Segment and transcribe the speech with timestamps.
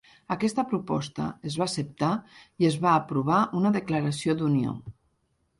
[0.35, 2.09] Aquesta proposta es va acceptar
[2.65, 4.75] i es va aprovar una declaració d'unió.